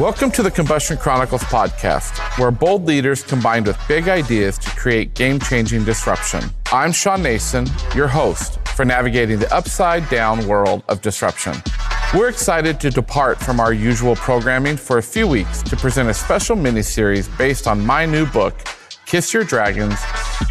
[0.00, 5.12] Welcome to the Combustion Chronicles podcast, where bold leaders combined with big ideas to create
[5.12, 6.42] game changing disruption.
[6.72, 11.52] I'm Shawn Nason, your host for navigating the upside down world of disruption.
[12.14, 16.14] We're excited to depart from our usual programming for a few weeks to present a
[16.14, 18.58] special mini series based on my new book,
[19.10, 19.98] Kiss Your Dragons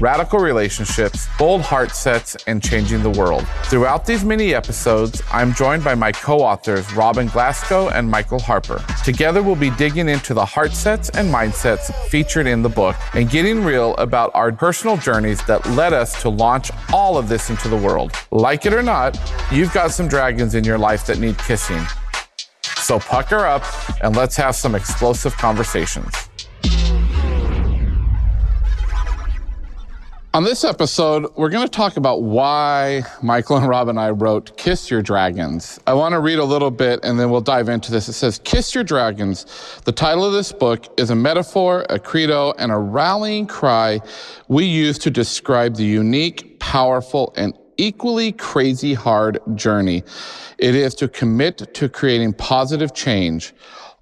[0.00, 3.46] Radical Relationships, Bold Heart Sets, and Changing the World.
[3.66, 8.84] Throughout these mini episodes, I'm joined by my co authors, Robin Glasco and Michael Harper.
[9.04, 13.30] Together, we'll be digging into the heart sets and mindsets featured in the book and
[13.30, 17.68] getting real about our personal journeys that led us to launch all of this into
[17.68, 18.10] the world.
[18.32, 19.16] Like it or not,
[19.52, 21.86] you've got some dragons in your life that need kissing.
[22.62, 23.62] So pucker up
[24.02, 26.27] and let's have some explosive conversations.
[30.38, 34.56] On this episode, we're going to talk about why Michael and Rob and I wrote
[34.56, 35.80] Kiss Your Dragons.
[35.84, 38.08] I want to read a little bit and then we'll dive into this.
[38.08, 39.46] It says, Kiss Your Dragons.
[39.84, 44.00] The title of this book is a metaphor, a credo, and a rallying cry
[44.46, 50.04] we use to describe the unique, powerful, and equally crazy hard journey
[50.58, 53.52] it is to commit to creating positive change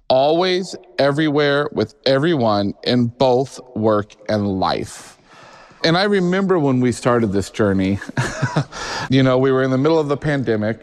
[0.07, 5.16] always, everywhere, with everyone in both work and life.
[5.83, 7.99] And I remember when we started this journey,
[9.09, 10.81] you know, we were in the middle of the pandemic.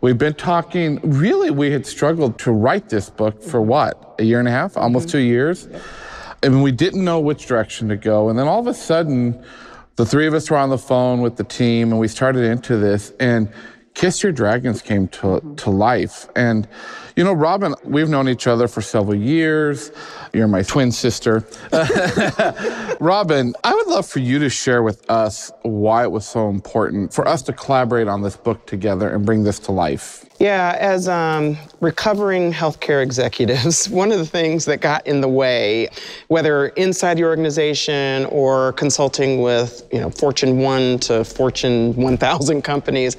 [0.00, 4.38] We've been talking, really, we had struggled to write this book for what, a year
[4.38, 5.12] and a half, almost mm-hmm.
[5.12, 5.68] two years?
[6.42, 8.28] And we didn't know which direction to go.
[8.28, 9.42] And then all of a sudden,
[9.96, 12.76] the three of us were on the phone with the team and we started into
[12.76, 13.12] this.
[13.18, 13.50] And
[13.98, 15.56] Kiss Your Dragons came to, mm-hmm.
[15.56, 16.28] to life.
[16.36, 16.68] And,
[17.16, 19.90] you know, Robin, we've known each other for several years.
[20.32, 21.44] You're my twin sister.
[23.00, 27.12] Robin, I would love for you to share with us why it was so important
[27.12, 30.24] for us to collaborate on this book together and bring this to life.
[30.38, 35.88] Yeah, as um, recovering healthcare executives, one of the things that got in the way,
[36.28, 43.16] whether inside your organization or consulting with, you know, Fortune 1 to Fortune 1000 companies,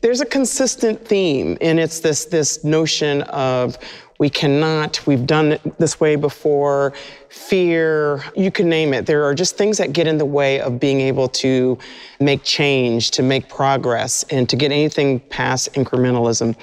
[0.00, 3.76] there's a consistent theme, and it's this this notion of
[4.20, 6.92] we cannot, we've done it this way before,
[7.30, 9.06] fear, you can name it.
[9.06, 11.78] There are just things that get in the way of being able to
[12.20, 16.54] make change, to make progress, and to get anything past incrementalism.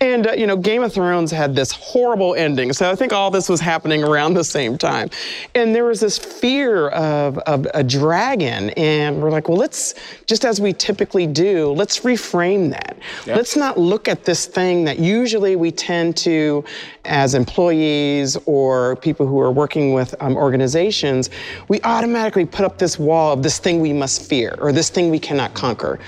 [0.00, 2.72] And, uh, you know, Game of Thrones had this horrible ending.
[2.72, 5.10] So I think all this was happening around the same time.
[5.56, 8.70] And there was this fear of, of a dragon.
[8.70, 9.94] And we're like, well, let's,
[10.26, 12.96] just as we typically do, let's reframe that.
[13.26, 13.36] Yep.
[13.36, 16.64] Let's not look at this thing that usually we tend to,
[17.04, 21.28] as employees or people who are working with um, organizations,
[21.66, 25.10] we automatically put up this wall of this thing we must fear or this thing
[25.10, 25.98] we cannot conquer.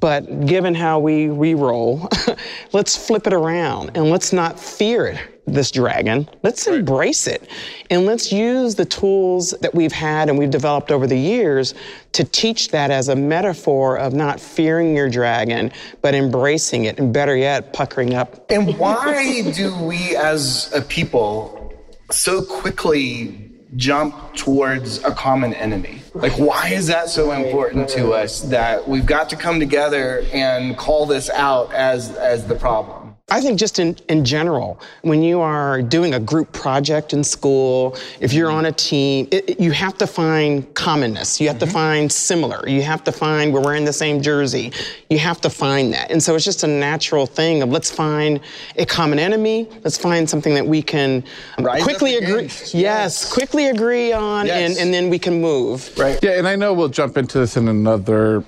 [0.00, 2.08] But given how we re-roll,
[2.72, 6.28] let's flip it around and let's not fear it this dragon.
[6.42, 7.48] Let's embrace it.
[7.90, 11.74] And let's use the tools that we've had and we've developed over the years
[12.12, 15.72] to teach that as a metaphor of not fearing your dragon,
[16.02, 16.98] but embracing it.
[16.98, 18.50] And better yet, puckering up.
[18.50, 21.72] And why do we as a people
[22.10, 25.99] so quickly jump towards a common enemy?
[26.14, 30.76] Like, why is that so important to us that we've got to come together and
[30.76, 32.99] call this out as, as the problem?
[33.30, 37.96] I think just in, in general, when you are doing a group project in school,
[38.20, 41.40] if you're on a team, it, it, you have to find commonness.
[41.40, 41.66] You have mm-hmm.
[41.66, 42.68] to find similar.
[42.68, 44.72] You have to find we're wearing the same jersey.
[45.10, 46.10] You have to find that.
[46.10, 48.40] And so it's just a natural thing of let's find
[48.76, 49.68] a common enemy.
[49.84, 51.22] Let's find something that we can
[51.58, 52.42] Rise quickly agree.
[52.42, 54.70] Yes, yes, quickly agree on, yes.
[54.70, 55.96] and, and then we can move.
[55.96, 56.18] Right.
[56.22, 58.44] Yeah, and I know we'll jump into this in another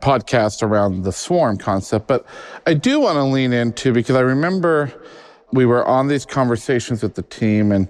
[0.00, 2.24] podcast around the swarm concept, but
[2.66, 4.92] I do want to lean into because I remember
[5.52, 7.88] we were on these conversations with the team and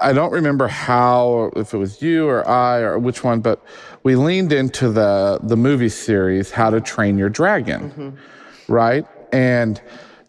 [0.00, 3.62] I don't remember how, if it was you or I or which one, but
[4.02, 8.72] we leaned into the, the movie series, How to Train Your Dragon, mm-hmm.
[8.72, 9.04] right?
[9.32, 9.80] And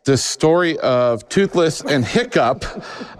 [0.05, 2.65] the story of Toothless and Hiccup,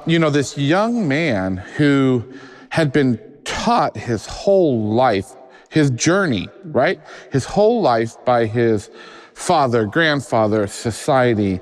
[0.08, 2.23] you know, this young man who
[2.70, 5.35] had been taught his whole life
[5.69, 6.99] his journey, right?
[7.31, 8.89] His whole life by his
[9.33, 11.59] father, grandfather, society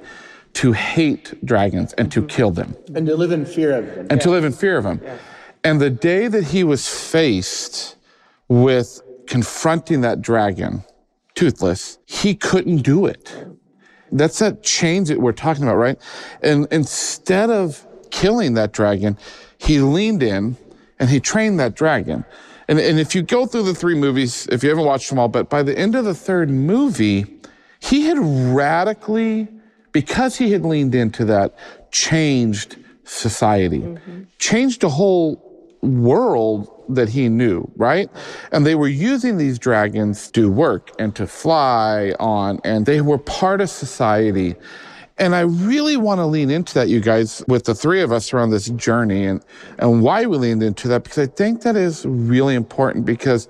[0.54, 2.27] to hate dragons and to mm-hmm.
[2.27, 2.75] kill them.
[2.95, 4.07] And to live in fear of them.
[4.09, 5.01] And to live in fear of them.
[5.63, 7.95] And the day that he was faced
[8.48, 10.83] with confronting that dragon,
[11.36, 13.36] toothless, he couldn't do it.
[14.12, 16.00] That's that change that we're talking about, right?
[16.42, 19.18] And instead of killing that dragon,
[19.57, 20.56] he leaned in
[20.98, 22.25] and he trained that dragon.
[22.68, 25.30] And, and if you go through the three movies, if you haven't watched them all,
[25.30, 27.25] but by the end of the third movie,
[27.80, 29.48] he had radically,
[29.92, 31.58] because he had leaned into that,
[31.92, 34.24] changed society, mm-hmm.
[34.40, 35.44] changed a whole
[35.81, 38.10] world that he knew, right?
[38.52, 43.18] And they were using these dragons to work and to fly on, and they were
[43.18, 44.56] part of society.
[45.19, 48.34] And I really want to lean into that, you guys, with the three of us
[48.34, 49.44] around this journey and,
[49.80, 53.48] and why we leaned into that, because I think that is really important because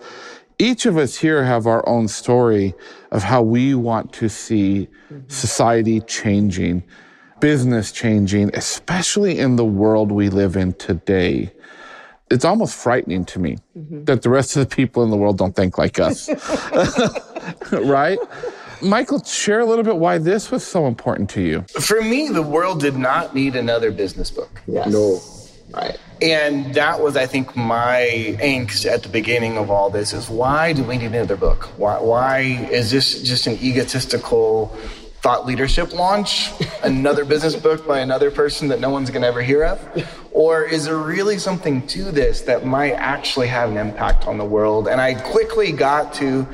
[0.59, 2.73] each of us here have our own story
[3.11, 5.27] of how we want to see mm-hmm.
[5.27, 6.83] society changing,
[7.41, 11.51] business changing, especially in the world we live in today.
[12.31, 14.05] It's almost frightening to me mm-hmm.
[14.05, 16.29] that the rest of the people in the world don't think like us.
[17.71, 18.19] right?
[18.81, 21.65] Michael, share a little bit why this was so important to you.
[21.79, 24.61] For me, the world did not need another business book.
[24.67, 24.87] Yes.
[24.87, 25.19] No.
[25.73, 25.97] Right.
[26.21, 30.73] And that was, I think, my angst at the beginning of all this is why
[30.73, 31.65] do we need another book?
[31.77, 34.67] Why, why is this just an egotistical
[35.21, 36.51] thought leadership launch?
[36.83, 40.07] another business book by another person that no one's going to ever hear of?
[40.31, 44.45] Or is there really something to this that might actually have an impact on the
[44.45, 44.87] world?
[44.87, 46.47] And I quickly got to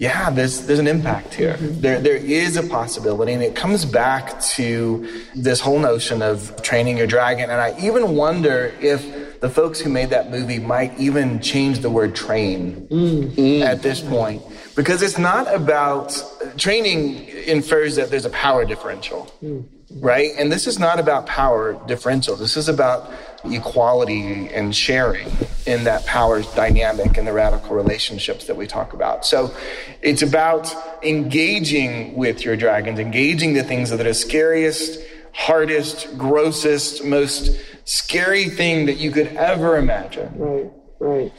[0.00, 1.56] yeah, there's there's an impact here.
[1.58, 1.80] Mm-hmm.
[1.82, 6.96] There there is a possibility, and it comes back to this whole notion of training
[6.96, 7.50] your dragon.
[7.50, 11.90] And I even wonder if the folks who made that movie might even change the
[11.90, 13.62] word train mm-hmm.
[13.62, 14.42] at this point,
[14.74, 16.16] because it's not about
[16.56, 19.30] training infers that there's a power differential.
[19.42, 20.30] Mm-hmm right?
[20.38, 22.36] And this is not about power differential.
[22.36, 23.10] This is about
[23.44, 25.28] equality and sharing
[25.66, 29.24] in that power dynamic and the radical relationships that we talk about.
[29.24, 29.54] So
[30.02, 35.00] it's about engaging with your dragons, engaging the things that are scariest,
[35.32, 40.32] hardest, grossest, most scary thing that you could ever imagine.
[40.36, 41.32] Right, right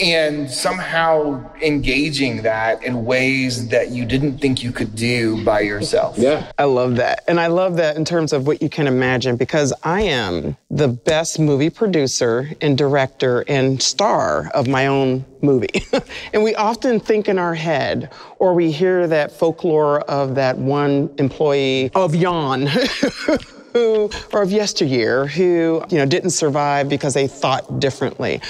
[0.00, 6.18] and somehow engaging that in ways that you didn't think you could do by yourself.
[6.18, 6.50] Yeah.
[6.58, 7.24] I love that.
[7.28, 10.88] And I love that in terms of what you can imagine because I am the
[10.88, 15.84] best movie producer and director and star of my own movie.
[16.32, 21.10] and we often think in our head or we hear that folklore of that one
[21.18, 22.68] employee of Yawn
[23.72, 28.40] who or of yesteryear who you know didn't survive because they thought differently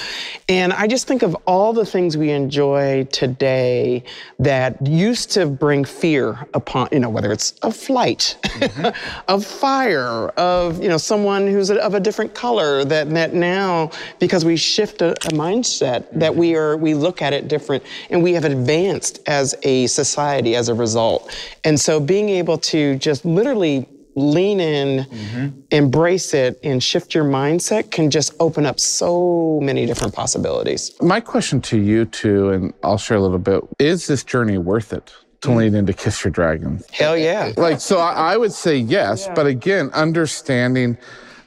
[0.49, 4.03] and i just think of all the things we enjoy today
[4.39, 9.23] that used to bring fear upon you know whether it's a flight mm-hmm.
[9.29, 14.45] of fire of you know someone who's of a different color that that now because
[14.45, 16.41] we shift a, a mindset that mm-hmm.
[16.41, 20.69] we are we look at it different and we have advanced as a society as
[20.69, 25.61] a result and so being able to just literally lean in, mm-hmm.
[25.71, 30.93] embrace it, and shift your mindset can just open up so many different possibilities.
[31.01, 34.93] My question to you, too, and I'll share a little bit is this journey worth
[34.93, 35.13] it?
[35.43, 35.57] To mm.
[35.57, 36.81] lean into Kiss Your Dragon.
[36.93, 37.53] Hell yeah.
[37.57, 39.35] Like, so I, I would say yes, yeah.
[39.35, 40.97] but again, understanding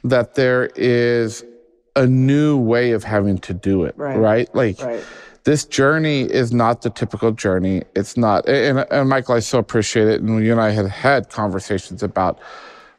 [0.04, 1.42] that there is
[1.94, 4.18] a new way of having to do it, right?
[4.18, 4.54] right?
[4.54, 5.02] Like, right
[5.46, 7.84] this journey is not the typical journey.
[7.94, 8.48] It's not.
[8.48, 10.20] And, and, Michael, I so appreciate it.
[10.20, 12.40] And you and I had had conversations about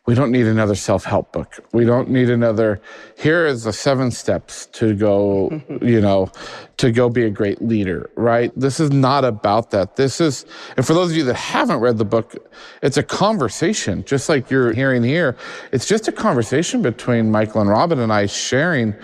[0.06, 1.60] we don't need another self help book.
[1.74, 2.80] We don't need another.
[3.18, 6.32] Here is the seven steps to go, you know,
[6.78, 8.50] to go be a great leader, right?
[8.56, 9.98] This is not about that.
[9.98, 10.46] This is,
[10.78, 12.34] and for those of you that haven't read the book,
[12.82, 15.36] it's a conversation, just like you're hearing here.
[15.74, 18.96] It's just a conversation between Michael and Robin and I sharing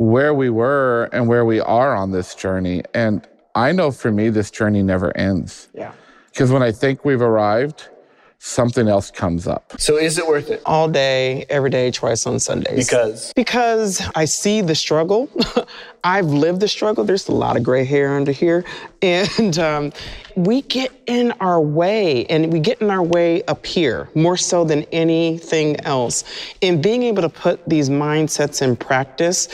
[0.00, 2.82] where we were and where we are on this journey.
[2.94, 5.68] And I know for me, this journey never ends.
[5.74, 5.92] Yeah.
[6.32, 7.90] Because when I think we've arrived,
[8.38, 9.74] something else comes up.
[9.78, 10.62] So is it worth it?
[10.64, 12.88] All day, every day, twice on Sundays.
[12.88, 13.34] Because?
[13.36, 15.28] Because I see the struggle.
[16.04, 17.04] I've lived the struggle.
[17.04, 18.64] There's a lot of gray hair under here.
[19.02, 19.92] And um,
[20.34, 24.64] we get in our way, and we get in our way up here more so
[24.64, 26.24] than anything else.
[26.62, 29.48] And being able to put these mindsets in practice,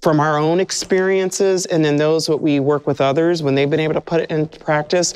[0.00, 3.80] from our own experiences and then those what we work with others when they've been
[3.80, 5.14] able to put it into practice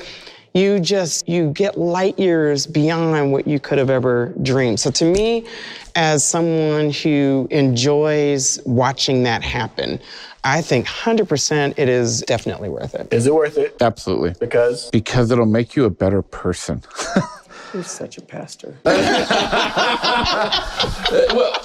[0.55, 5.05] you just you get light years beyond what you could have ever dreamed so to
[5.05, 5.47] me
[5.95, 10.01] as someone who enjoys watching that happen
[10.45, 13.13] I think 100% it is definitely worth it.
[13.13, 13.77] Is it worth it?
[13.81, 14.35] Absolutely.
[14.41, 14.91] Because?
[14.91, 16.83] Because it'll make you a better person.
[17.75, 18.77] You're such a pastor.
[18.85, 18.97] well,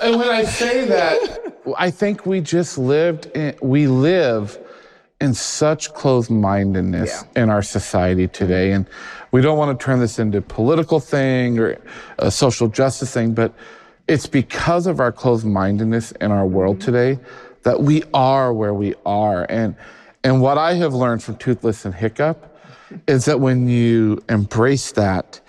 [0.02, 4.58] and when I say that, I think we just lived in, we live
[5.20, 7.44] in such closed mindedness yeah.
[7.44, 8.72] in our society today.
[8.72, 8.88] And
[9.32, 11.78] we don't want to turn this into a political thing or
[12.20, 13.54] a social justice thing, but
[14.08, 16.86] it's because of our closed mindedness in our world mm-hmm.
[16.86, 17.20] today
[17.64, 19.46] that we are where we are.
[19.50, 19.76] And,
[20.24, 22.58] and what I have learned from Toothless and Hiccup
[23.08, 25.42] is that when you embrace that,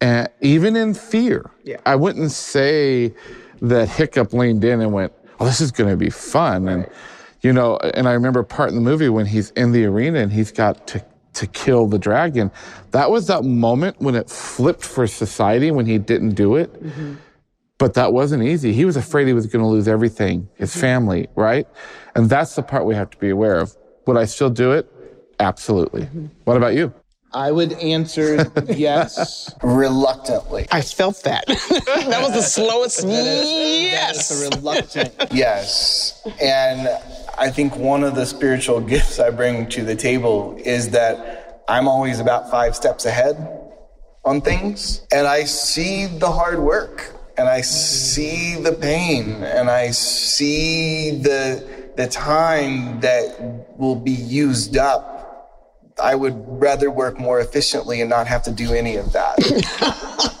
[0.00, 1.76] and even in fear, yeah.
[1.84, 3.14] I wouldn't say
[3.60, 6.68] that Hiccup leaned in and went, oh, this is going to be fun.
[6.68, 6.88] And,
[7.42, 10.32] you know, and I remember part in the movie when he's in the arena and
[10.32, 11.04] he's got to,
[11.34, 12.50] to kill the dragon.
[12.92, 16.72] That was that moment when it flipped for society when he didn't do it.
[16.82, 17.14] Mm-hmm.
[17.78, 18.74] But that wasn't easy.
[18.74, 20.80] He was afraid he was going to lose everything, his mm-hmm.
[20.80, 21.66] family, right?
[22.14, 23.76] And that's the part we have to be aware of.
[24.06, 24.90] Would I still do it?
[25.38, 26.02] Absolutely.
[26.02, 26.26] Mm-hmm.
[26.44, 26.92] What about you?
[27.32, 29.54] I would answer yes.
[29.62, 30.66] Reluctantly.
[30.72, 31.46] I felt that.
[31.46, 34.30] that was the slowest That yes.
[34.30, 35.14] is a reluctant.
[35.32, 36.26] Yes.
[36.42, 36.88] And
[37.38, 41.86] I think one of the spiritual gifts I bring to the table is that I'm
[41.86, 43.36] always about five steps ahead
[44.24, 45.06] on things.
[45.12, 51.80] And I see the hard work and I see the pain and I see the
[51.96, 55.09] the time that will be used up.
[56.00, 60.36] I would rather work more efficiently and not have to do any of that.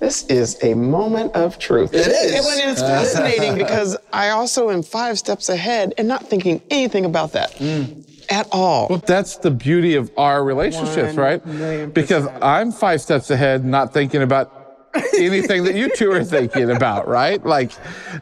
[0.00, 1.92] This is a moment of truth.
[1.92, 2.46] It is.
[2.46, 7.32] And it's fascinating because I also am five steps ahead and not thinking anything about
[7.32, 8.02] that mm.
[8.30, 8.86] at all.
[8.88, 11.92] Well, that's the beauty of our relationships, One right?
[11.92, 14.88] Because I'm five steps ahead, not thinking about
[15.18, 17.44] anything that you two are thinking about, right?
[17.44, 17.72] Like,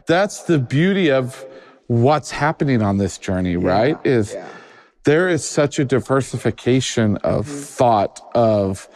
[0.05, 1.45] that's the beauty of
[1.87, 3.97] what's happening on this journey, right?
[4.03, 4.35] Is
[5.03, 8.87] there is such a diversification of thought of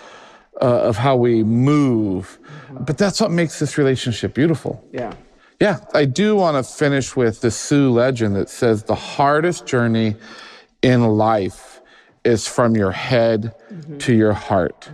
[0.61, 2.37] uh, of how we move,
[2.79, 4.83] but that's what makes this relationship beautiful.
[4.91, 5.13] Yeah.
[5.59, 10.15] Yeah, I do want to finish with the Sioux legend that says the hardest journey
[10.81, 11.79] in life
[12.25, 13.53] is from your head
[13.99, 14.89] to your heart.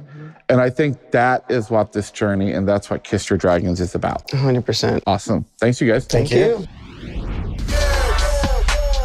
[0.47, 3.95] And I think that is what this journey and that's what Kiss Your Dragons is
[3.95, 4.27] about.
[4.29, 5.01] 100%.
[5.05, 5.45] Awesome.
[5.59, 6.05] Thanks, you guys.
[6.05, 6.67] Thank you.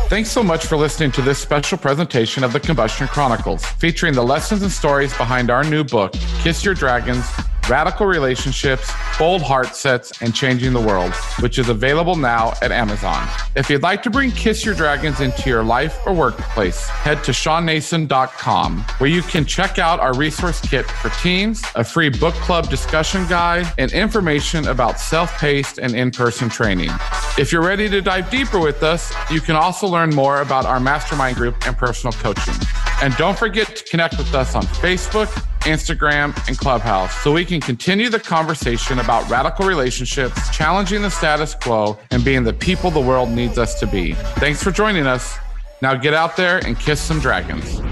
[0.08, 4.22] Thanks so much for listening to this special presentation of the Combustion Chronicles, featuring the
[4.22, 7.26] lessons and stories behind our new book, Kiss Your Dragons
[7.68, 13.26] Radical Relationships, Bold Heart Sets, and Changing the World, which is available now at Amazon.
[13.56, 17.32] If you'd like to bring Kiss Your Dragons into your life or workplace, head to
[17.32, 22.68] ShawnNason.com, where you can check out our resource kit for teens, a free book club
[22.68, 26.90] discussion guide, and information about self paced and in person training.
[27.38, 30.80] If you're ready to dive deeper with us, you can also learn more about our
[30.80, 32.54] mastermind group and personal coaching.
[33.02, 35.30] And don't forget to connect with us on Facebook,
[35.64, 41.54] Instagram, and Clubhouse so we can continue the conversation about radical relationships, challenging the status
[41.54, 44.14] quo, and being the people the world needs us to be.
[44.40, 45.36] Thanks for joining us.
[45.82, 47.83] Now get out there and kiss some dragons.